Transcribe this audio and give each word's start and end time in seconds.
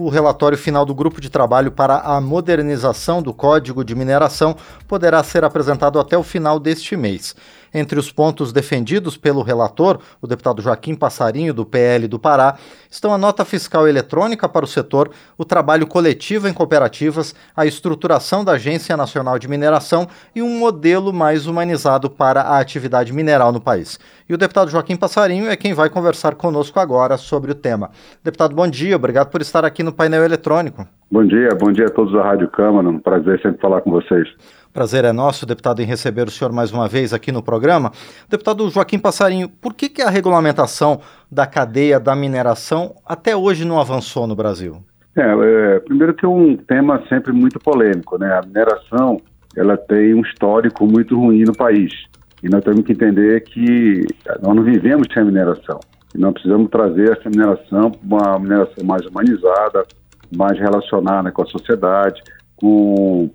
o 0.00 0.08
relatório 0.08 0.56
final 0.56 0.86
do 0.86 0.94
Grupo 0.94 1.20
de 1.20 1.28
Trabalho 1.28 1.70
para 1.70 1.98
a 1.98 2.18
Modernização 2.22 3.22
do 3.22 3.34
Código 3.34 3.84
de 3.84 3.94
Mineração 3.94 4.56
poderá 4.88 5.22
ser 5.22 5.44
apresentado 5.44 6.00
até 6.00 6.16
o 6.16 6.22
final 6.22 6.58
deste 6.58 6.96
mês. 6.96 7.34
Entre 7.72 7.98
os 7.98 8.10
pontos 8.10 8.52
defendidos 8.52 9.16
pelo 9.16 9.42
relator, 9.42 10.00
o 10.20 10.26
deputado 10.26 10.60
Joaquim 10.60 10.94
Passarinho, 10.94 11.54
do 11.54 11.64
PL 11.64 12.08
do 12.08 12.18
Pará, 12.18 12.58
estão 12.90 13.14
a 13.14 13.18
nota 13.18 13.44
fiscal 13.44 13.86
eletrônica 13.86 14.48
para 14.48 14.64
o 14.64 14.68
setor, 14.68 15.10
o 15.38 15.44
trabalho 15.44 15.86
coletivo 15.86 16.48
em 16.48 16.52
cooperativas, 16.52 17.32
a 17.56 17.64
estruturação 17.64 18.44
da 18.44 18.52
Agência 18.52 18.96
Nacional 18.96 19.38
de 19.38 19.46
Mineração 19.46 20.08
e 20.34 20.42
um 20.42 20.58
modelo 20.58 21.12
mais 21.12 21.46
humanizado 21.46 22.10
para 22.10 22.40
a 22.40 22.58
atividade 22.58 23.12
mineral 23.12 23.52
no 23.52 23.60
país. 23.60 24.00
E 24.28 24.34
o 24.34 24.38
deputado 24.38 24.70
Joaquim 24.70 24.96
Passarinho 24.96 25.48
é 25.48 25.56
quem 25.56 25.72
vai 25.72 25.88
conversar 25.88 26.34
conosco 26.34 26.80
agora 26.80 27.16
sobre 27.16 27.52
o 27.52 27.54
tema. 27.54 27.90
Deputado, 28.22 28.54
bom 28.54 28.66
dia, 28.66 28.96
obrigado 28.96 29.28
por 29.28 29.40
estar 29.40 29.64
aqui 29.64 29.82
no 29.82 29.89
painel 29.92 30.24
eletrônico. 30.24 30.86
Bom 31.10 31.24
dia, 31.24 31.48
bom 31.58 31.72
dia 31.72 31.86
a 31.86 31.90
todos 31.90 32.12
da 32.12 32.22
Rádio 32.22 32.48
Câmara, 32.48 32.88
um 32.88 32.98
prazer 32.98 33.40
sempre 33.42 33.60
falar 33.60 33.80
com 33.80 33.90
vocês. 33.90 34.28
Prazer 34.72 35.04
é 35.04 35.12
nosso, 35.12 35.44
deputado, 35.44 35.82
em 35.82 35.84
receber 35.84 36.28
o 36.28 36.30
senhor 36.30 36.52
mais 36.52 36.70
uma 36.72 36.86
vez 36.86 37.12
aqui 37.12 37.32
no 37.32 37.42
programa. 37.42 37.90
Deputado 38.28 38.70
Joaquim 38.70 39.00
Passarinho, 39.00 39.48
por 39.48 39.74
que, 39.74 39.88
que 39.88 40.02
a 40.02 40.08
regulamentação 40.08 41.00
da 41.28 41.46
cadeia 41.46 41.98
da 41.98 42.14
mineração 42.14 42.94
até 43.04 43.36
hoje 43.36 43.64
não 43.64 43.80
avançou 43.80 44.28
no 44.28 44.36
Brasil? 44.36 44.76
É, 45.16 45.22
é, 45.22 45.80
primeiro 45.80 46.14
que 46.14 46.24
é 46.24 46.28
um 46.28 46.56
tema 46.56 47.02
sempre 47.08 47.32
muito 47.32 47.58
polêmico, 47.58 48.16
né? 48.16 48.32
A 48.32 48.46
mineração, 48.46 49.20
ela 49.56 49.76
tem 49.76 50.14
um 50.14 50.20
histórico 50.20 50.86
muito 50.86 51.18
ruim 51.18 51.42
no 51.42 51.56
país. 51.56 51.92
E 52.40 52.48
nós 52.48 52.62
temos 52.62 52.84
que 52.84 52.92
entender 52.92 53.40
que 53.40 54.06
nós 54.40 54.54
não 54.54 54.62
vivemos 54.62 55.08
sem 55.12 55.22
a 55.22 55.26
mineração. 55.26 55.80
Nós 56.14 56.32
precisamos 56.32 56.70
trazer 56.70 57.12
essa 57.12 57.30
mineração 57.30 57.90
para 57.90 58.30
uma 58.32 58.38
mineração 58.38 58.84
mais 58.84 59.06
humanizada, 59.06 59.86
mais 60.36 60.58
relacionada 60.58 61.30
com 61.30 61.42
a 61.42 61.46
sociedade, 61.46 62.20
com 62.56 63.30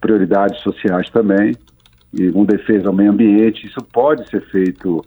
prioridades 0.00 0.60
sociais 0.62 1.08
também, 1.10 1.54
e 2.12 2.30
com 2.30 2.44
defesa 2.44 2.88
ao 2.88 2.94
meio 2.94 3.10
ambiente. 3.10 3.66
Isso 3.66 3.80
pode 3.92 4.28
ser 4.28 4.42
feito 4.50 5.02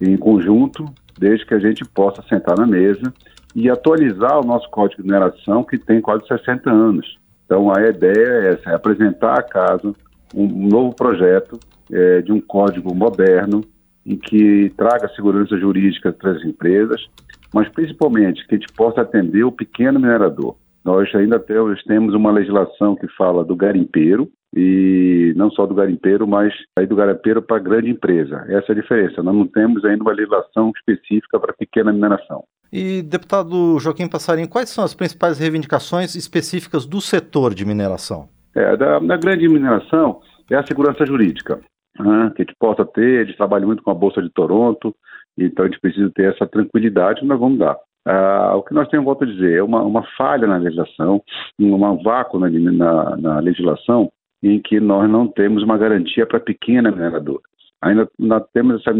em 0.00 0.16
conjunto, 0.16 0.84
desde 1.18 1.46
que 1.46 1.54
a 1.54 1.58
gente 1.58 1.84
possa 1.84 2.22
sentar 2.28 2.58
na 2.58 2.66
mesa 2.66 3.12
e 3.54 3.68
atualizar 3.70 4.40
o 4.40 4.46
nosso 4.46 4.68
código 4.70 5.02
de 5.02 5.08
mineração, 5.08 5.62
que 5.62 5.78
tem 5.78 6.00
quase 6.00 6.26
60 6.26 6.70
anos. 6.70 7.18
Então, 7.44 7.70
a 7.70 7.82
ideia 7.82 8.26
é 8.26 8.52
essa, 8.54 8.70
é 8.70 8.74
apresentar 8.74 9.38
à 9.38 9.42
casa 9.42 9.94
um 10.34 10.68
novo 10.68 10.94
projeto 10.94 11.60
é, 11.90 12.22
de 12.22 12.32
um 12.32 12.40
código 12.40 12.94
moderno 12.94 13.62
em 14.04 14.16
que 14.16 14.70
traga 14.76 15.08
segurança 15.14 15.56
jurídica 15.58 16.12
para 16.12 16.32
as 16.32 16.44
empresas, 16.44 17.00
mas 17.54 17.68
principalmente 17.68 18.46
que 18.46 18.54
a 18.54 18.58
gente 18.58 18.72
possa 18.72 19.02
atender 19.02 19.44
o 19.44 19.52
pequeno 19.52 20.00
minerador. 20.00 20.56
Nós 20.84 21.14
ainda 21.14 21.38
temos 21.38 22.14
uma 22.14 22.32
legislação 22.32 22.96
que 22.96 23.06
fala 23.16 23.44
do 23.44 23.54
garimpeiro, 23.54 24.28
e 24.54 25.32
não 25.36 25.50
só 25.50 25.64
do 25.66 25.74
garimpeiro, 25.74 26.26
mas 26.26 26.52
aí 26.76 26.86
do 26.86 26.96
garimpeiro 26.96 27.40
para 27.40 27.58
grande 27.58 27.90
empresa. 27.90 28.44
Essa 28.48 28.72
é 28.72 28.72
a 28.72 28.80
diferença. 28.80 29.22
Nós 29.22 29.34
não 29.34 29.46
temos 29.46 29.84
ainda 29.84 30.02
uma 30.02 30.12
legislação 30.12 30.72
específica 30.76 31.40
para 31.40 31.54
pequena 31.54 31.92
mineração. 31.92 32.44
E, 32.70 33.02
deputado 33.02 33.78
Joaquim 33.78 34.08
Passarinho, 34.08 34.48
quais 34.48 34.70
são 34.70 34.82
as 34.82 34.94
principais 34.94 35.38
reivindicações 35.38 36.14
específicas 36.14 36.86
do 36.86 37.00
setor 37.00 37.54
de 37.54 37.64
mineração? 37.64 38.28
É, 38.54 38.76
da, 38.76 38.98
da 38.98 39.16
grande 39.16 39.48
mineração 39.48 40.20
é 40.50 40.56
a 40.56 40.66
segurança 40.66 41.06
jurídica, 41.06 41.60
né, 41.98 42.32
que 42.34 42.42
a 42.42 42.44
gente 42.44 42.56
possa 42.58 42.84
ter, 42.84 43.26
gente 43.26 43.36
trabalha 43.36 43.66
muito 43.66 43.82
com 43.82 43.90
a 43.90 43.94
Bolsa 43.94 44.22
de 44.22 44.30
Toronto, 44.30 44.94
então 45.36 45.64
a 45.64 45.68
gente 45.68 45.80
precisa 45.80 46.10
ter 46.14 46.32
essa 46.32 46.46
tranquilidade, 46.46 47.24
nós 47.24 47.38
vamos 47.38 47.58
dar. 47.58 47.76
Ah, 48.04 48.54
o 48.56 48.62
que 48.62 48.74
nós 48.74 48.88
temos, 48.88 49.04
volto 49.04 49.24
a 49.24 49.26
dizer, 49.26 49.58
é 49.58 49.62
uma, 49.62 49.82
uma 49.82 50.02
falha 50.16 50.46
na 50.46 50.56
legislação, 50.56 51.22
um 51.58 52.02
vácuo 52.02 52.38
na, 52.38 52.50
na, 52.50 53.16
na, 53.16 53.38
legislação 53.38 54.10
em 54.42 54.60
que 54.60 54.80
nós 54.80 55.08
não 55.08 55.28
temos 55.28 55.62
uma 55.62 55.78
garantia 55.78 56.26
para 56.26 56.40
pequena 56.40 56.90
mineradora. 56.90 57.42
Ainda 57.80 58.08
nós 58.18 58.44
temos 58.52 58.80
essa 58.80 58.92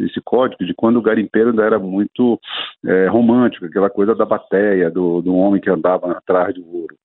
esse 0.00 0.20
código 0.22 0.64
de 0.64 0.74
quando 0.74 0.98
o 0.98 1.02
garimpeiro 1.02 1.50
ainda 1.50 1.62
era 1.62 1.78
muito 1.78 2.38
é, 2.84 3.06
romântico, 3.06 3.66
aquela 3.66 3.90
coisa 3.90 4.14
da 4.14 4.24
bateia, 4.24 4.90
do, 4.90 5.22
do 5.22 5.34
homem 5.34 5.60
que 5.60 5.70
andava 5.70 6.12
atrás 6.12 6.54
do 6.54 6.66
ouro. 6.66 6.96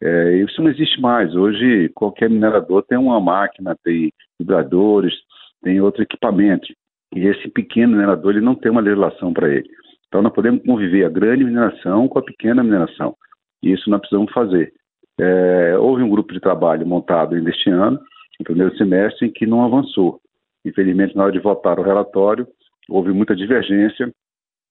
É, 0.00 0.36
isso 0.38 0.62
não 0.62 0.70
existe 0.70 1.00
mais. 1.00 1.34
Hoje, 1.34 1.88
qualquer 1.94 2.30
minerador 2.30 2.82
tem 2.84 2.98
uma 2.98 3.20
máquina, 3.20 3.76
tem 3.82 4.12
vibradores, 4.38 5.14
tem 5.62 5.80
outro 5.80 6.02
equipamento. 6.02 6.66
E 7.14 7.26
esse 7.26 7.48
pequeno 7.48 7.92
minerador 7.92 8.32
ele 8.32 8.44
não 8.44 8.54
tem 8.54 8.70
uma 8.70 8.80
legislação 8.80 9.32
para 9.32 9.48
ele. 9.48 9.68
Então, 10.06 10.22
nós 10.22 10.32
podemos 10.32 10.62
conviver 10.64 11.04
a 11.04 11.10
grande 11.10 11.44
mineração 11.44 12.08
com 12.08 12.18
a 12.18 12.22
pequena 12.22 12.62
mineração. 12.62 13.14
E 13.62 13.72
isso 13.72 13.90
nós 13.90 14.00
precisamos 14.00 14.32
fazer. 14.32 14.72
É, 15.20 15.76
houve 15.78 16.02
um 16.02 16.08
grupo 16.08 16.32
de 16.32 16.40
trabalho 16.40 16.86
montado 16.86 17.34
ainda 17.34 17.50
este 17.50 17.68
ano, 17.68 17.98
no 18.38 18.44
primeiro 18.44 18.76
semestre, 18.76 19.26
em 19.26 19.32
que 19.32 19.46
não 19.46 19.64
avançou. 19.64 20.20
Infelizmente, 20.64 21.16
na 21.16 21.24
hora 21.24 21.32
de 21.32 21.40
votar 21.40 21.78
o 21.78 21.82
relatório, 21.82 22.46
houve 22.88 23.12
muita 23.12 23.34
divergência, 23.34 24.12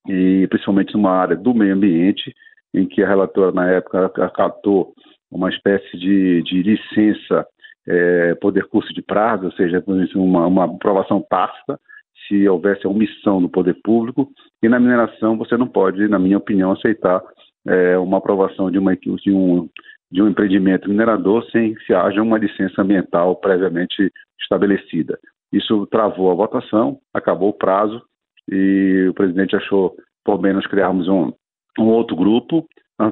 e 0.07 0.47
principalmente 0.47 0.93
numa 0.93 1.11
área 1.11 1.35
do 1.35 1.53
meio 1.53 1.73
ambiente, 1.73 2.33
em 2.73 2.87
que 2.87 3.03
a 3.03 3.07
relatora, 3.07 3.51
na 3.51 3.69
época, 3.69 4.05
acatou 4.23 4.93
uma 5.31 5.49
espécie 5.49 5.97
de, 5.97 6.41
de 6.43 6.63
licença 6.63 7.45
é, 7.87 8.35
poder 8.35 8.65
curso 8.67 8.93
de 8.93 9.01
prazo, 9.01 9.45
ou 9.45 9.51
seja, 9.53 9.83
uma, 10.15 10.45
uma 10.47 10.65
aprovação 10.65 11.25
tácita, 11.29 11.79
se 12.27 12.47
houvesse 12.47 12.85
omissão 12.85 13.41
do 13.41 13.47
poder 13.47 13.75
público, 13.83 14.29
e 14.61 14.67
na 14.67 14.79
mineração 14.79 15.37
você 15.37 15.55
não 15.55 15.67
pode, 15.67 16.07
na 16.07 16.19
minha 16.19 16.37
opinião, 16.37 16.71
aceitar 16.71 17.21
é, 17.65 17.97
uma 17.97 18.17
aprovação 18.17 18.69
de, 18.69 18.77
uma, 18.77 18.95
de, 18.95 19.31
um, 19.31 19.69
de 20.11 20.21
um 20.21 20.27
empreendimento 20.27 20.89
minerador 20.89 21.45
sem 21.51 21.75
que 21.75 21.93
haja 21.93 22.21
uma 22.21 22.37
licença 22.37 22.81
ambiental 22.81 23.35
previamente 23.37 24.11
estabelecida. 24.41 25.17
Isso 25.51 25.85
travou 25.87 26.31
a 26.31 26.35
votação, 26.35 26.99
acabou 27.13 27.49
o 27.49 27.57
prazo, 27.57 28.01
e 28.49 29.07
o 29.09 29.13
presidente 29.13 29.55
achou 29.55 29.95
por 30.23 30.37
bem 30.37 30.53
nós 30.53 30.67
criarmos 30.67 31.07
um, 31.07 31.31
um 31.79 31.85
outro 31.85 32.15
grupo. 32.15 32.67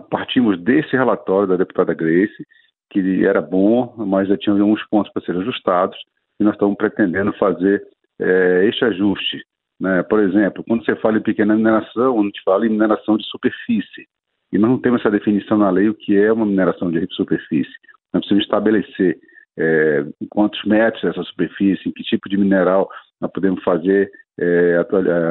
Partimos 0.10 0.60
desse 0.62 0.96
relatório 0.96 1.48
da 1.48 1.58
deputada 1.58 1.94
Grace, 1.94 2.46
que 2.90 3.26
era 3.26 3.42
bom, 3.42 3.94
mas 3.98 4.28
já 4.28 4.38
tinha 4.38 4.54
alguns 4.54 4.84
pontos 4.88 5.12
para 5.12 5.24
serem 5.24 5.42
ajustados, 5.42 5.98
e 6.40 6.44
nós 6.44 6.54
estamos 6.54 6.76
pretendendo 6.76 7.34
fazer 7.34 7.84
é, 8.20 8.66
este 8.66 8.84
ajuste. 8.86 9.44
Né? 9.80 10.04
Por 10.04 10.20
exemplo, 10.20 10.64
quando 10.68 10.86
você 10.86 10.96
fala 10.96 11.18
em 11.18 11.24
pequena 11.24 11.56
mineração, 11.56 12.20
a 12.20 12.24
gente 12.24 12.42
fala 12.44 12.66
em 12.66 12.70
mineração 12.70 13.18
de 13.18 13.26
superfície. 13.26 14.08
E 14.52 14.58
nós 14.58 14.70
não 14.70 14.80
temos 14.80 15.02
essa 15.02 15.12
definição 15.12 15.58
na 15.58 15.70
lei 15.70 15.90
o 15.90 15.94
que 15.94 16.18
é 16.18 16.32
uma 16.32 16.46
mineração 16.46 16.90
de 16.90 17.06
superfície. 17.12 17.74
Nós 18.14 18.22
precisamos 18.22 18.46
estabelecer 18.46 19.20
é, 19.58 20.06
quantos 20.30 20.64
metros 20.66 21.04
essa 21.04 21.24
superfície, 21.24 21.88
em 21.88 21.92
que 21.92 22.04
tipo 22.04 22.30
de 22.30 22.38
mineral 22.38 22.90
nós 23.20 23.32
podemos 23.32 23.64
fazer, 23.64 24.10
é, 24.40 24.78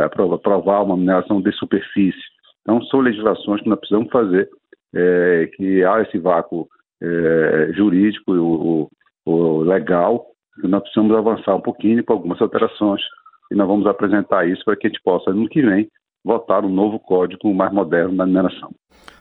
aprovar 0.05 0.83
uma 0.83 0.97
mineração 0.97 1.41
de 1.41 1.53
superfície. 1.53 2.34
Então, 2.65 2.83
são 2.85 3.01
legislações 3.01 3.61
que 3.63 3.69
nós 3.69 3.79
precisamos 3.79 4.11
fazer, 4.11 4.49
é, 4.95 5.51
que 5.55 5.85
há 5.85 6.01
esse 6.01 6.19
vácuo 6.19 6.67
é, 7.03 7.73
jurídico, 7.75 8.33
o, 8.33 8.91
o 9.27 9.59
legal, 9.61 10.27
nós 10.63 10.83
precisamos 10.83 11.15
avançar 11.17 11.55
um 11.55 11.61
pouquinho 11.61 12.03
com 12.05 12.15
algumas 12.15 12.41
alterações 12.41 13.03
e 13.51 13.55
nós 13.55 13.67
vamos 13.67 13.87
apresentar 13.87 14.49
isso 14.49 14.65
para 14.65 14.77
que 14.77 14.87
a 14.87 14.91
gente 14.91 15.03
possa, 15.03 15.33
no 15.33 15.49
que 15.49 15.61
vem, 15.61 15.89
votar 16.25 16.65
um 16.65 16.71
novo 16.71 16.99
código 16.99 17.53
mais 17.53 17.73
moderno 17.73 18.17
da 18.17 18.25
mineração. 18.25 18.71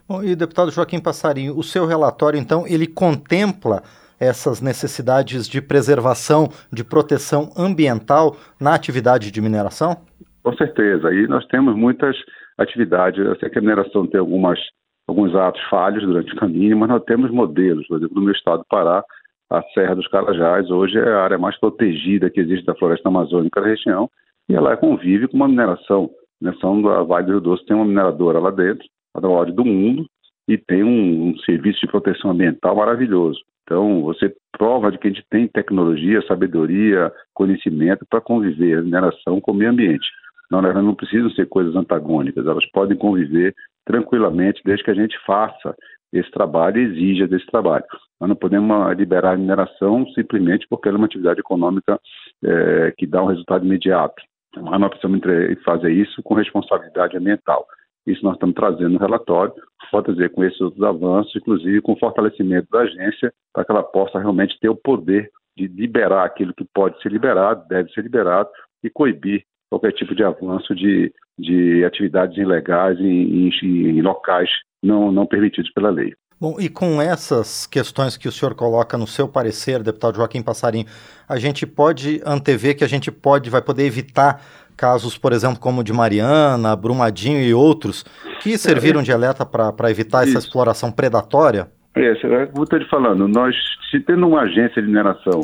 Bom, 0.07 0.23
e 0.23 0.35
deputado 0.35 0.71
Joaquim 0.71 1.01
Passarinho, 1.01 1.57
o 1.57 1.63
seu 1.63 1.85
relatório, 1.85 2.39
então, 2.39 2.65
ele 2.67 2.87
contempla 2.87 3.81
essas 4.19 4.61
necessidades 4.61 5.47
de 5.47 5.61
preservação, 5.61 6.49
de 6.71 6.83
proteção 6.83 7.49
ambiental 7.57 8.37
na 8.59 8.73
atividade 8.73 9.31
de 9.31 9.41
mineração? 9.41 9.97
Com 10.43 10.53
certeza. 10.55 11.13
E 11.13 11.27
nós 11.27 11.45
temos 11.47 11.75
muitas 11.75 12.15
atividades. 12.57 13.23
Eu 13.23 13.35
sei 13.37 13.49
que 13.49 13.59
a 13.59 13.61
mineração 13.61 14.07
tem 14.07 14.19
algumas, 14.19 14.59
alguns 15.07 15.35
atos 15.35 15.61
falhos 15.69 16.03
durante 16.03 16.33
o 16.33 16.37
caminho, 16.37 16.77
mas 16.77 16.89
nós 16.89 17.03
temos 17.03 17.31
modelos. 17.31 17.87
Por 17.87 17.97
exemplo, 17.97 18.15
no 18.15 18.23
meu 18.23 18.33
estado 18.33 18.59
do 18.59 18.65
Pará, 18.69 19.03
a 19.49 19.61
Serra 19.73 19.95
dos 19.95 20.07
Carajás 20.07 20.69
hoje 20.71 20.97
é 20.97 21.07
a 21.07 21.23
área 21.23 21.37
mais 21.37 21.59
protegida 21.59 22.29
que 22.29 22.39
existe 22.39 22.65
da 22.65 22.75
floresta 22.75 23.09
amazônica 23.09 23.61
da 23.61 23.67
região 23.67 24.09
e 24.49 24.55
ela 24.55 24.75
convive 24.75 25.27
com 25.27 25.37
uma 25.37 25.47
mineração. 25.47 26.09
A 26.41 26.43
mineração 26.43 26.81
da 26.81 27.03
Vale 27.03 27.25
do 27.25 27.31
Rio 27.33 27.41
Doce 27.41 27.65
tem 27.65 27.75
uma 27.75 27.85
mineradora 27.85 28.39
lá 28.39 28.51
dentro, 28.51 28.85
a 29.13 29.21
maior 29.21 29.51
do 29.51 29.63
mundo, 29.63 30.05
e 30.47 30.57
tem 30.57 30.83
um, 30.83 31.29
um, 31.29 31.37
serviço 31.39 31.79
de 31.81 31.87
proteção 31.87 32.31
ambiental 32.31 32.75
maravilhoso. 32.75 33.39
Então, 33.63 34.01
você 34.01 34.33
prova 34.51 34.91
de 34.91 34.97
que 34.97 35.07
a 35.07 35.11
gente 35.11 35.25
tem 35.29 35.47
tecnologia, 35.47 36.21
sabedoria, 36.27 37.11
conhecimento 37.33 38.05
para 38.09 38.19
conviver 38.19 38.79
a 38.79 38.81
mineração 38.81 39.39
com 39.39 39.51
o 39.51 39.55
meio 39.55 39.71
ambiente. 39.71 40.05
Não, 40.53 40.69
elas 40.69 40.83
não 40.83 40.93
precisam 40.93 41.31
ser 41.31 41.47
coisas 41.47 41.75
antagônicas, 41.75 42.45
elas 42.45 42.63
podem 42.71 42.95
conviver 42.95 43.55
tranquilamente 43.83 44.61
desde 44.63 44.83
que 44.83 44.91
a 44.91 44.93
gente 44.93 45.17
faça 45.25 45.75
esse 46.13 46.29
trabalho 46.29 46.79
e 46.79 46.83
exija 46.83 47.27
desse 47.27 47.47
trabalho. 47.47 47.83
Nós 48.21 48.29
não 48.29 48.35
podemos 48.35 48.95
liberar 48.95 49.33
a 49.33 49.37
mineração 49.37 50.05
simplesmente 50.13 50.67
porque 50.69 50.87
ela 50.87 50.97
é 50.97 50.99
uma 50.99 51.07
atividade 51.07 51.39
econômica 51.39 51.99
é, 52.43 52.93
que 52.95 53.07
dá 53.07 53.23
um 53.23 53.27
resultado 53.27 53.65
imediato. 53.65 54.21
Mas 54.55 54.79
nós 54.79 54.89
precisamos 54.91 55.21
fazer 55.65 55.91
isso 55.91 56.21
com 56.21 56.35
responsabilidade 56.35 57.17
ambiental. 57.17 57.65
Isso 58.05 58.23
nós 58.23 58.35
estamos 58.35 58.53
trazendo 58.53 58.89
no 58.89 58.99
relatório, 58.99 59.55
pode 59.89 60.13
dizer, 60.13 60.29
com 60.33 60.43
esses 60.43 60.61
outros 60.61 60.83
avanços, 60.83 61.35
inclusive 61.35 61.81
com 61.81 61.93
o 61.93 61.99
fortalecimento 61.99 62.67
da 62.71 62.81
agência, 62.81 63.33
para 63.51 63.65
que 63.65 63.71
ela 63.71 63.81
possa 63.81 64.19
realmente 64.19 64.59
ter 64.59 64.69
o 64.69 64.75
poder 64.75 65.31
de 65.57 65.65
liberar 65.67 66.25
aquilo 66.25 66.53
que 66.53 66.65
pode 66.75 67.01
ser 67.01 67.11
liberado, 67.11 67.67
deve 67.67 67.91
ser 67.91 68.01
liberado, 68.01 68.49
e 68.83 68.89
coibir 68.89 69.43
qualquer 69.73 69.93
tipo 69.93 70.13
de 70.13 70.23
avanço 70.23 70.75
de, 70.75 71.11
de 71.37 71.83
atividades 71.83 72.37
ilegais 72.37 72.99
em, 72.99 73.49
em, 73.49 73.89
em 73.89 74.01
locais 74.01 74.49
não, 74.83 75.11
não 75.11 75.25
permitidos 75.25 75.71
pela 75.73 75.89
lei. 75.89 76.13
Bom, 76.39 76.57
e 76.59 76.69
com 76.69 77.01
essas 77.01 77.65
questões 77.65 78.17
que 78.17 78.27
o 78.27 78.31
senhor 78.31 78.53
coloca 78.53 78.97
no 78.97 79.07
seu 79.07 79.27
parecer, 79.27 79.81
deputado 79.81 80.17
Joaquim 80.17 80.43
Passarinho, 80.43 80.85
a 81.27 81.37
gente 81.37 81.65
pode 81.65 82.21
antever 82.25 82.77
que 82.77 82.83
a 82.83 82.87
gente 82.87 83.11
pode, 83.11 83.49
vai 83.49 83.61
poder 83.61 83.85
evitar 83.85 84.41
casos, 84.75 85.17
por 85.17 85.31
exemplo, 85.31 85.59
como 85.59 85.81
o 85.81 85.83
de 85.83 85.93
Mariana, 85.93 86.75
Brumadinho 86.75 87.41
e 87.41 87.53
outros, 87.53 88.03
que 88.41 88.57
serviram 88.57 89.01
de 89.01 89.11
alerta 89.11 89.45
para 89.45 89.89
evitar 89.89 90.23
Isso. 90.23 90.37
essa 90.37 90.45
exploração 90.45 90.91
predatória? 90.91 91.67
É, 91.95 92.11
é 92.11 92.45
como 92.47 92.59
eu 92.59 92.63
estou 92.63 92.79
te 92.79 92.89
falando, 92.89 93.27
nós, 93.27 93.55
se 93.89 93.99
tendo 94.01 94.27
uma 94.27 94.41
agência 94.41 94.81
de 94.81 94.87
mineração 94.87 95.41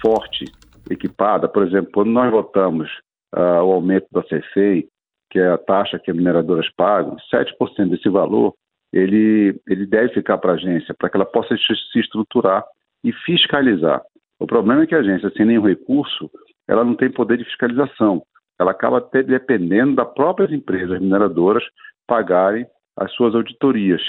forte, 0.00 0.44
equipada, 0.90 1.48
por 1.48 1.66
exemplo, 1.66 1.90
quando 1.92 2.10
nós 2.10 2.30
votamos 2.30 2.88
uh, 3.34 3.62
o 3.62 3.72
aumento 3.72 4.06
da 4.12 4.22
CFEI, 4.22 4.88
que 5.30 5.38
é 5.38 5.48
a 5.48 5.58
taxa 5.58 5.98
que 5.98 6.10
as 6.10 6.16
mineradoras 6.16 6.68
pagam, 6.76 7.16
7% 7.32 7.88
desse 7.88 8.08
valor, 8.08 8.54
ele, 8.92 9.58
ele 9.66 9.86
deve 9.86 10.12
ficar 10.12 10.38
para 10.38 10.52
a 10.52 10.54
agência, 10.54 10.94
para 10.94 11.08
que 11.08 11.16
ela 11.16 11.24
possa 11.24 11.56
se 11.56 11.98
estruturar 11.98 12.62
e 13.02 13.12
fiscalizar. 13.12 14.02
O 14.38 14.46
problema 14.46 14.82
é 14.82 14.86
que 14.86 14.94
a 14.94 14.98
agência, 14.98 15.30
sem 15.36 15.46
nenhum 15.46 15.66
recurso, 15.66 16.30
ela 16.68 16.84
não 16.84 16.94
tem 16.94 17.10
poder 17.10 17.38
de 17.38 17.44
fiscalização. 17.44 18.22
Ela 18.60 18.72
acaba 18.72 18.98
até 18.98 19.22
dependendo 19.22 19.94
das 19.94 20.12
próprias 20.14 20.52
empresas 20.52 21.00
mineradoras 21.00 21.64
pagarem 22.06 22.66
as 22.96 23.10
suas 23.12 23.34
auditorias. 23.34 24.02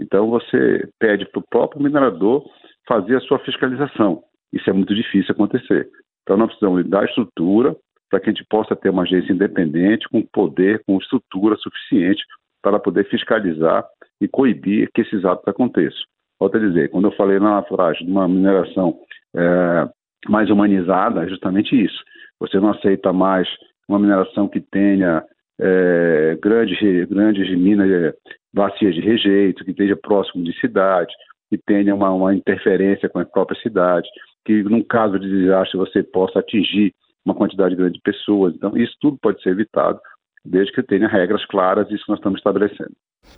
Então 0.00 0.30
você 0.30 0.88
pede 0.98 1.26
para 1.26 1.40
o 1.40 1.46
próprio 1.48 1.82
minerador 1.82 2.44
fazer 2.88 3.16
a 3.16 3.20
sua 3.20 3.38
fiscalização. 3.40 4.22
Isso 4.52 4.68
é 4.68 4.72
muito 4.72 4.94
difícil 4.94 5.32
acontecer. 5.32 5.88
Então 6.22 6.36
nós 6.36 6.48
precisamos 6.48 6.88
dar 6.88 7.04
estrutura 7.04 7.76
para 8.10 8.20
que 8.20 8.28
a 8.28 8.32
gente 8.32 8.44
possa 8.50 8.74
ter 8.74 8.90
uma 8.90 9.04
agência 9.04 9.32
independente, 9.32 10.08
com 10.08 10.20
poder, 10.20 10.82
com 10.84 10.98
estrutura 10.98 11.56
suficiente 11.56 12.22
para 12.60 12.78
poder 12.78 13.08
fiscalizar 13.08 13.86
e 14.20 14.28
coibir 14.28 14.90
que 14.92 15.00
esses 15.00 15.24
atos 15.24 15.46
aconteçam. 15.46 16.02
Volto 16.38 16.56
a 16.56 16.60
dizer, 16.60 16.90
quando 16.90 17.06
eu 17.06 17.16
falei 17.16 17.38
na 17.38 17.62
frase 17.62 18.04
de 18.04 18.10
uma 18.10 18.26
mineração 18.26 18.98
é, 19.34 19.88
mais 20.28 20.50
humanizada, 20.50 21.24
é 21.24 21.28
justamente 21.28 21.80
isso. 21.80 22.02
Você 22.40 22.58
não 22.58 22.70
aceita 22.70 23.12
mais 23.12 23.48
uma 23.88 23.98
mineração 23.98 24.48
que 24.48 24.60
tenha 24.60 25.22
é, 25.60 26.38
grandes, 26.42 26.78
grandes 27.08 27.50
minas, 27.56 27.90
é, 27.90 28.14
bacias 28.52 28.94
de 28.94 29.00
rejeito, 29.00 29.64
que 29.64 29.70
esteja 29.70 29.96
próximo 29.96 30.42
de 30.42 30.58
cidade, 30.58 31.12
que 31.48 31.58
tenha 31.58 31.94
uma, 31.94 32.10
uma 32.10 32.34
interferência 32.34 33.08
com 33.08 33.18
a 33.18 33.24
própria 33.24 33.60
cidade, 33.60 34.08
que 34.44 34.62
num 34.62 34.82
caso 34.82 35.18
de 35.18 35.28
desastre 35.28 35.78
você 35.78 36.02
possa 36.02 36.38
atingir 36.38 36.94
uma 37.24 37.34
quantidade 37.34 37.76
grande 37.76 37.94
de 37.94 38.00
pessoas. 38.02 38.54
Então, 38.54 38.76
isso 38.76 38.94
tudo 39.00 39.18
pode 39.20 39.42
ser 39.42 39.50
evitado 39.50 40.00
desde 40.44 40.72
que 40.72 40.82
tenha 40.82 41.06
regras 41.06 41.44
claras, 41.46 41.90
isso 41.90 42.04
nós 42.08 42.18
estamos 42.18 42.38
estabelecendo. 42.38 42.92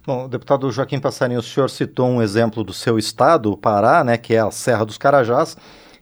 Bom, 0.07 0.29
deputado 0.29 0.71
Joaquim 0.71 1.01
Passarinho, 1.01 1.41
o 1.41 1.43
senhor 1.43 1.69
citou 1.69 2.09
um 2.09 2.23
exemplo 2.23 2.63
do 2.63 2.73
seu 2.73 2.99
estado, 2.99 3.51
o 3.51 3.57
Pará, 3.57 4.05
né, 4.05 4.17
que 4.17 4.35
é 4.35 4.39
a 4.39 4.51
Serra 4.51 4.85
dos 4.85 4.97
Carajás, 4.97 5.57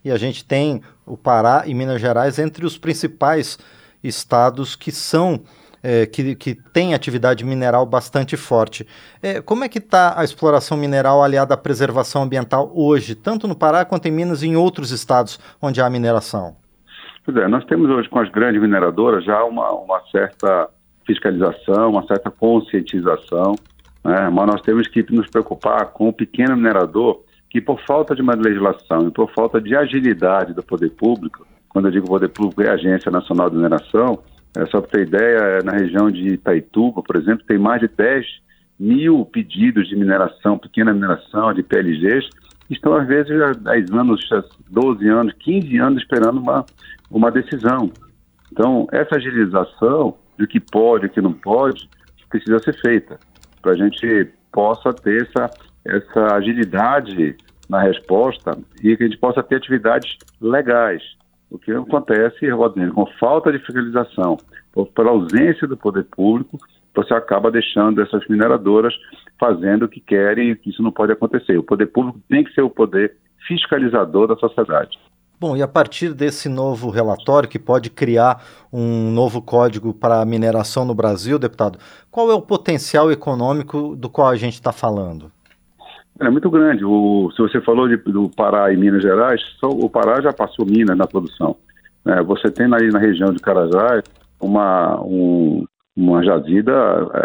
e 0.05 0.11
a 0.11 0.17
gente 0.17 0.44
tem 0.44 0.82
o 1.06 1.17
Pará 1.17 1.65
e 1.67 1.75
Minas 1.75 2.00
Gerais 2.00 2.38
entre 2.38 2.65
os 2.65 2.77
principais 2.77 3.59
estados 4.03 4.77
que 4.77 4.93
são 4.93 5.43
é, 5.82 6.05
que, 6.05 6.35
que 6.35 6.55
tem 6.55 6.93
atividade 6.93 7.44
mineral 7.44 7.87
bastante 7.87 8.37
forte. 8.37 8.87
É, 9.23 9.41
como 9.41 9.65
é 9.65 9.69
que 9.69 9.79
está 9.79 10.19
a 10.19 10.25
exploração 10.25 10.77
mineral 10.77 11.23
aliada 11.23 11.55
à 11.55 11.56
preservação 11.56 12.23
ambiental 12.23 12.71
hoje, 12.75 13.15
tanto 13.15 13.49
no 13.49 13.56
Pará 13.56 13.85
quanto 13.85 14.06
em 14.06 14.11
Minas 14.11 14.43
e 14.43 14.49
em 14.49 14.56
outros 14.56 14.91
estados 14.91 15.41
onde 15.61 15.81
há 15.81 15.88
mineração? 15.88 16.59
Pois 17.32 17.44
é, 17.44 17.47
nós 17.47 17.65
temos 17.67 17.88
hoje 17.88 18.09
com 18.09 18.19
as 18.19 18.29
grandes 18.29 18.61
mineradoras 18.61 19.25
já 19.25 19.44
uma, 19.44 19.71
uma 19.71 20.00
certa 20.11 20.69
fiscalização, 21.06 21.91
uma 21.91 22.05
certa 22.05 22.29
conscientização, 22.29 23.55
né? 24.05 24.29
mas 24.31 24.47
nós 24.49 24.61
temos 24.62 24.88
que 24.88 25.06
nos 25.12 25.31
preocupar 25.31 25.93
com 25.93 26.09
o 26.09 26.12
pequeno 26.12 26.56
minerador 26.56 27.23
que 27.49 27.61
por 27.61 27.81
falta 27.87 28.17
de 28.17 28.23
uma 28.23 28.35
legislação 28.35 29.06
e 29.06 29.12
por 29.12 29.32
falta 29.32 29.61
de 29.61 29.77
agilidade 29.77 30.55
do 30.55 30.62
poder 30.62 30.91
público, 30.91 31.47
quando 31.69 31.87
eu 31.87 31.93
digo 31.93 32.09
poder 32.09 32.31
público 32.31 32.62
é 32.62 32.71
a 32.71 32.73
Agência 32.73 33.12
Nacional 33.12 33.49
de 33.49 33.55
Mineração, 33.55 34.19
é, 34.56 34.67
só 34.67 34.81
para 34.81 34.91
ter 34.91 35.06
ideia, 35.06 35.38
é, 35.38 35.62
na 35.62 35.73
região 35.73 36.11
de 36.11 36.31
Itaituba, 36.31 37.00
por 37.00 37.15
exemplo, 37.15 37.44
tem 37.47 37.59
mais 37.59 37.81
de 37.81 37.87
10 37.87 38.27
mil 38.77 39.25
pedidos 39.25 39.88
de 39.88 39.94
mineração, 39.94 40.59
pequena 40.59 40.93
mineração, 40.93 41.55
de 41.55 41.62
PLGs, 41.62 42.29
estão 42.70 42.94
às 42.94 43.06
vezes 43.06 43.40
há 43.40 43.52
10 43.52 43.90
anos, 43.93 44.28
12 44.70 45.08
anos, 45.08 45.34
15 45.40 45.78
anos 45.78 46.02
esperando 46.02 46.40
uma, 46.40 46.64
uma 47.11 47.31
decisão. 47.31 47.90
Então, 48.52 48.87
essa 48.93 49.17
agilização 49.17 50.17
do 50.38 50.46
que 50.46 50.61
pode 50.61 51.06
e 51.06 51.08
o 51.08 51.11
que 51.11 51.20
não 51.20 51.32
pode 51.32 51.88
precisa 52.28 52.58
ser 52.61 52.81
feita, 52.81 53.19
para 53.61 53.72
a 53.72 53.76
gente 53.76 54.28
possa 54.52 54.93
ter 54.93 55.22
essa, 55.22 55.50
essa 55.84 56.37
agilidade 56.37 57.37
na 57.69 57.82
resposta 57.82 58.56
e 58.82 58.96
que 58.96 59.02
a 59.02 59.06
gente 59.06 59.19
possa 59.19 59.43
ter 59.43 59.56
atividades 59.56 60.17
legais. 60.40 61.02
O 61.50 61.58
que 61.58 61.72
acontece, 61.72 62.49
Rodrigo, 62.49 62.94
com 62.94 63.06
falta 63.19 63.50
de 63.50 63.58
fiscalização, 63.58 64.37
pela 64.94 65.11
ausência 65.11 65.67
do 65.67 65.76
poder 65.76 66.05
público, 66.05 66.56
você 66.94 67.14
acaba 67.14 67.50
deixando 67.50 68.02
essas 68.02 68.26
mineradoras 68.28 68.94
fazendo 69.38 69.84
o 69.84 69.88
que 69.88 70.00
querem 70.00 70.50
e 70.64 70.70
isso 70.70 70.82
não 70.82 70.92
pode 70.92 71.12
acontecer. 71.12 71.56
O 71.58 71.62
poder 71.62 71.87
público 71.87 72.20
tem 72.28 72.44
que 72.44 72.52
ser 72.52 72.62
o 72.62 72.70
poder 72.70 73.16
fiscalizador 73.46 74.26
da 74.26 74.37
sociedade. 74.37 74.98
Bom, 75.40 75.56
e 75.56 75.62
a 75.62 75.69
partir 75.69 76.12
desse 76.12 76.50
novo 76.50 76.90
relatório, 76.90 77.48
que 77.48 77.58
pode 77.58 77.88
criar 77.88 78.44
um 78.70 79.10
novo 79.10 79.40
código 79.40 79.94
para 79.94 80.20
a 80.20 80.25
mineração 80.26 80.84
no 80.84 80.94
Brasil, 80.94 81.38
deputado, 81.38 81.78
qual 82.10 82.31
é 82.31 82.34
o 82.34 82.42
potencial 82.42 83.10
econômico 83.10 83.96
do 83.96 84.10
qual 84.10 84.28
a 84.28 84.36
gente 84.36 84.52
está 84.54 84.70
falando? 84.70 85.32
É 86.20 86.28
muito 86.28 86.50
grande. 86.50 86.84
O, 86.84 87.31
se 87.34 87.40
você 87.40 87.58
falou 87.62 87.88
de, 87.88 87.96
do 87.96 88.28
Pará 88.28 88.70
e 88.70 88.76
Minas 88.76 89.00
Gerais, 89.00 89.40
só, 89.58 89.70
o 89.70 89.88
Pará 89.88 90.20
já 90.20 90.31
passou 90.31 90.66
Minas 90.66 90.98
na 90.98 91.06
produção. 91.06 91.56
É, 92.04 92.22
você 92.22 92.50
tem 92.50 92.66
aí 92.75 92.90
na 92.90 92.98
região 92.98 93.32
de 93.32 93.40
Carajás 93.40 94.02
uma, 94.38 95.00
um, 95.00 95.64
uma 95.96 96.22
jazida 96.25 96.72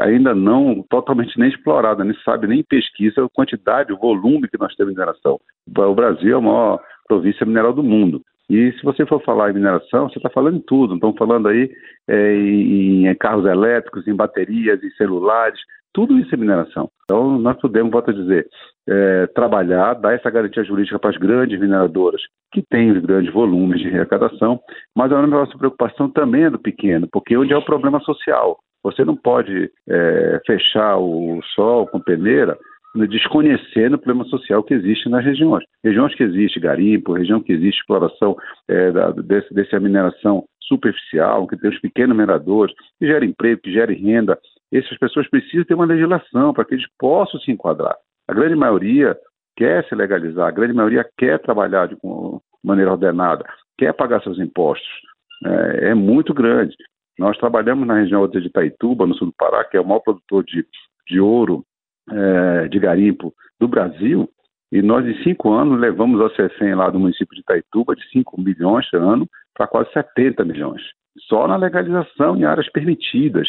ainda 0.02 0.34
não 0.34 0.84
totalmente 0.90 1.38
nem 1.40 1.50
explorada, 1.50 2.04
nem 2.04 2.16
sabe 2.24 2.48
nem 2.48 2.64
pesquisa 2.64 3.24
a 3.24 3.30
quantidade, 3.30 3.94
o 3.94 3.98
volume 3.98 4.48
que 4.48 4.60
nós 4.60 4.76
temos 4.76 4.94
em 4.94 4.96
mineração. 4.96 5.40
O 5.68 5.94
Brasil 5.94 6.36
é 6.36 6.38
a 6.38 6.42
maior 6.42 6.80
província 7.08 7.46
mineral 7.46 7.74
do 7.74 7.84
mundo. 7.84 8.22
E 8.50 8.72
se 8.74 8.84
você 8.84 9.06
for 9.06 9.24
falar 9.24 9.50
em 9.50 9.56
mineração, 9.56 10.08
você 10.08 10.20
está 10.20 10.30
falando 10.30 10.58
em 10.58 10.62
tudo. 10.62 10.96
Estamos 10.96 11.18
falando 11.18 11.48
aí 11.48 11.70
é, 12.08 12.36
em, 12.36 13.08
em, 13.08 13.16
carros 13.16 13.46
elétricos, 13.46 14.08
em 14.08 14.16
baterias, 14.16 14.84
em 14.84 14.92
celulares, 14.92 15.60
tudo 15.94 16.20
isso 16.20 16.34
é 16.36 16.38
mineração. 16.38 16.90
Então, 17.04 17.40
nós 17.40 17.58
podemos, 17.60 17.92
volto 17.92 18.12
a 18.12 18.14
dizer, 18.14 18.48
é, 18.88 19.28
trabalhar, 19.28 19.94
dar 19.96 20.14
essa 20.14 20.30
garantia 20.30 20.64
jurídica 20.64 21.00
para 21.00 21.10
as 21.10 21.18
grandes 21.18 21.60
mineradoras, 21.60 22.22
que 22.52 22.62
têm 22.62 22.92
os 22.92 23.02
grandes 23.02 23.34
volumes 23.34 23.82
de 23.82 23.88
arrecadação, 23.88 24.60
mas 24.96 25.12
a 25.12 25.26
nossa 25.26 25.58
preocupação 25.58 26.10
também 26.10 26.44
é 26.44 26.50
do 26.50 26.60
pequeno, 26.60 27.08
porque 27.12 27.36
onde 27.38 27.54
é 27.54 27.58
o 27.58 27.66
problema 27.66 28.00
social. 28.02 28.58
Você 28.84 29.04
não 29.04 29.16
pode 29.16 29.72
é, 29.90 30.42
fechar 30.46 30.98
o 30.98 31.42
sol 31.56 31.88
com 31.88 32.00
peneira 32.00 32.58
desconhecendo 33.10 33.96
o 33.96 34.00
problema 34.00 34.24
social 34.30 34.64
que 34.64 34.74
existe 34.74 35.10
nas 35.10 35.26
regiões. 35.26 35.66
Regiões 35.84 36.16
que 36.16 36.24
existe 36.24 36.60
garimpo, 36.60 37.14
região 37.14 37.42
que 37.42 37.52
existe 37.52 37.82
exploração 37.82 38.38
é, 38.70 38.92
da, 38.92 39.12
desse, 39.12 39.54
dessa 39.54 39.80
mineração 39.80 40.46
superficial, 40.62 41.46
que 41.46 41.58
tem 41.58 41.70
os 41.70 41.80
pequenos 41.80 42.16
mineradores, 42.16 42.74
que 42.98 43.06
gera 43.06 43.26
emprego, 43.26 43.62
que 43.62 43.74
gera 43.74 43.92
renda, 43.92 44.40
essas 44.72 44.98
pessoas 44.98 45.30
precisam 45.30 45.66
ter 45.66 45.74
uma 45.74 45.86
legislação 45.86 46.54
para 46.54 46.64
que 46.64 46.76
eles 46.76 46.86
possam 46.98 47.40
se 47.42 47.52
enquadrar. 47.52 47.96
A 48.28 48.34
grande 48.34 48.56
maioria 48.56 49.18
quer 49.56 49.88
se 49.88 49.96
legalizar, 49.96 50.48
a 50.48 50.52
grande 50.52 50.74
maioria 50.74 51.08
quer 51.18 51.40
trabalhar 51.40 51.88
de 51.88 51.98
maneira 52.64 52.92
ordenada, 52.92 53.46
quer 53.78 53.94
pagar 53.94 54.22
seus 54.22 54.40
impostos. 54.40 54.88
É, 55.46 55.90
é 55.90 55.94
muito 55.94 56.34
grande. 56.34 56.76
Nós 57.18 57.38
trabalhamos 57.38 57.88
na 57.88 57.96
região 57.96 58.28
de 58.28 58.40
Itaituba, 58.40 59.08
no 59.08 59.16
sul 59.16 59.28
do 59.28 59.34
Pará, 59.38 59.64
que 59.64 59.78
é 59.78 59.82
o 59.82 59.86
maior 59.86 60.02
produtor 60.02 60.44
de, 60.44 60.66
de 61.08 61.20
ouro 61.20 61.64
é, 62.12 62.68
de 62.68 62.80
garimpo 62.80 63.34
do 63.60 63.68
Brasil, 63.68 64.30
e 64.72 64.82
nós, 64.82 65.06
em 65.06 65.24
cinco 65.24 65.54
anos, 65.54 65.80
levamos 65.80 66.20
a 66.22 66.36
CEFEM 66.36 66.76
lá 66.76 66.90
do 66.90 67.00
município 67.00 67.34
de 67.34 67.42
Itaituba 67.42 67.96
de 67.96 68.06
5 68.10 68.42
milhões 68.42 68.86
de 68.92 68.98
ano 68.98 69.28
para 69.54 69.68
quase 69.68 69.90
70 69.94 70.44
milhões. 70.44 70.82
Só 71.30 71.48
na 71.48 71.56
legalização 71.56 72.36
em 72.36 72.44
áreas 72.44 72.70
permitidas 72.72 73.48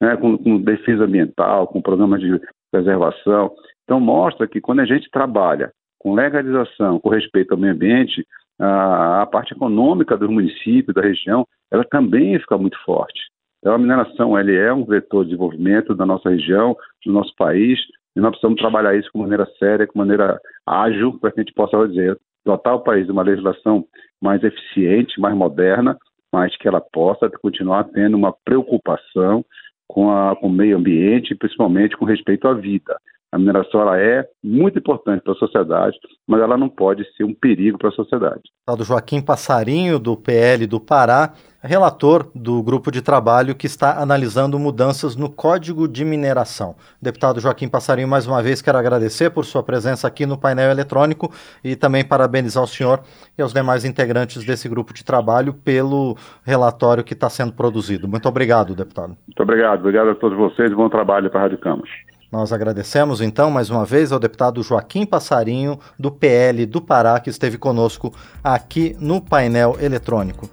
né, 0.00 0.16
com, 0.16 0.38
com, 0.38 0.60
defesa 0.60 1.04
ambiental, 1.04 1.66
com 1.66 1.82
programas 1.82 2.20
de 2.20 2.40
preservação. 2.70 3.50
Então, 3.88 3.98
mostra 3.98 4.46
que 4.46 4.60
quando 4.60 4.80
a 4.80 4.84
gente 4.84 5.10
trabalha 5.10 5.72
com 5.98 6.12
legalização, 6.12 7.00
com 7.00 7.08
respeito 7.08 7.52
ao 7.52 7.58
meio 7.58 7.72
ambiente, 7.72 8.22
a, 8.60 9.22
a 9.22 9.26
parte 9.26 9.54
econômica 9.54 10.14
do 10.14 10.30
município, 10.30 10.92
da 10.92 11.00
região, 11.00 11.46
ela 11.72 11.82
também 11.84 12.38
fica 12.38 12.58
muito 12.58 12.76
forte. 12.84 13.18
Então, 13.58 13.72
a 13.72 13.78
mineração 13.78 14.38
ele 14.38 14.54
é 14.54 14.70
um 14.74 14.84
vetor 14.84 15.24
de 15.24 15.30
desenvolvimento 15.30 15.94
da 15.94 16.04
nossa 16.04 16.28
região, 16.28 16.76
do 17.06 17.12
nosso 17.14 17.34
país, 17.34 17.78
e 18.14 18.20
nós 18.20 18.32
precisamos 18.32 18.60
trabalhar 18.60 18.94
isso 18.94 19.08
de 19.10 19.18
maneira 19.18 19.48
séria, 19.58 19.86
de 19.86 19.96
maneira 19.96 20.38
ágil, 20.66 21.18
para 21.18 21.32
que 21.32 21.40
a 21.40 21.42
gente 21.42 21.54
possa 21.54 21.88
dizer, 21.88 22.18
dotar 22.44 22.74
o 22.74 22.80
país 22.80 23.06
de 23.06 23.12
uma 23.12 23.22
legislação 23.22 23.86
mais 24.20 24.44
eficiente, 24.44 25.18
mais 25.18 25.34
moderna, 25.34 25.96
mas 26.30 26.54
que 26.58 26.68
ela 26.68 26.82
possa 26.92 27.30
continuar 27.40 27.84
tendo 27.84 28.18
uma 28.18 28.34
preocupação 28.44 29.42
com, 29.88 30.10
a, 30.10 30.36
com 30.36 30.48
o 30.48 30.52
meio 30.52 30.76
ambiente, 30.76 31.34
principalmente 31.34 31.96
com 31.96 32.04
respeito 32.04 32.46
à 32.46 32.52
vida. 32.52 32.94
A 33.30 33.38
mineração 33.38 33.82
ela 33.82 33.98
é 34.00 34.26
muito 34.42 34.78
importante 34.78 35.22
para 35.22 35.34
a 35.34 35.36
sociedade, 35.36 35.98
mas 36.26 36.40
ela 36.40 36.56
não 36.56 36.68
pode 36.68 37.04
ser 37.14 37.24
um 37.24 37.34
perigo 37.34 37.76
para 37.76 37.90
a 37.90 37.92
sociedade. 37.92 38.40
Do 38.66 38.84
Joaquim 38.84 39.20
Passarinho, 39.20 39.98
do 39.98 40.16
PL 40.16 40.66
do 40.66 40.80
Pará, 40.80 41.34
relator 41.62 42.30
do 42.34 42.62
grupo 42.62 42.90
de 42.90 43.02
trabalho 43.02 43.54
que 43.54 43.66
está 43.66 44.00
analisando 44.00 44.58
mudanças 44.58 45.14
no 45.14 45.28
Código 45.30 45.86
de 45.86 46.06
Mineração. 46.06 46.74
Deputado 47.02 47.38
Joaquim 47.38 47.68
Passarinho, 47.68 48.08
mais 48.08 48.26
uma 48.26 48.42
vez 48.42 48.62
quero 48.62 48.78
agradecer 48.78 49.30
por 49.30 49.44
sua 49.44 49.62
presença 49.62 50.08
aqui 50.08 50.24
no 50.24 50.38
painel 50.38 50.70
eletrônico 50.70 51.30
e 51.62 51.76
também 51.76 52.04
parabenizar 52.04 52.62
o 52.62 52.66
senhor 52.66 53.02
e 53.36 53.42
aos 53.42 53.52
demais 53.52 53.84
integrantes 53.84 54.42
desse 54.44 54.70
grupo 54.70 54.94
de 54.94 55.04
trabalho 55.04 55.52
pelo 55.52 56.16
relatório 56.44 57.04
que 57.04 57.12
está 57.12 57.28
sendo 57.28 57.52
produzido. 57.52 58.08
Muito 58.08 58.26
obrigado, 58.26 58.74
deputado. 58.74 59.16
Muito 59.26 59.42
obrigado. 59.42 59.80
Obrigado 59.80 60.10
a 60.10 60.14
todos 60.14 60.38
vocês. 60.38 60.72
Bom 60.72 60.88
trabalho 60.88 61.28
para 61.28 61.40
a 61.40 61.42
Rádio 61.42 61.58
Camas. 61.58 61.90
Nós 62.30 62.52
agradecemos 62.52 63.22
então 63.22 63.50
mais 63.50 63.70
uma 63.70 63.86
vez 63.86 64.12
ao 64.12 64.18
deputado 64.18 64.62
Joaquim 64.62 65.06
Passarinho, 65.06 65.80
do 65.98 66.10
PL 66.10 66.66
do 66.66 66.78
Pará, 66.78 67.18
que 67.18 67.30
esteve 67.30 67.56
conosco 67.56 68.12
aqui 68.44 68.94
no 69.00 69.18
painel 69.18 69.78
eletrônico. 69.80 70.48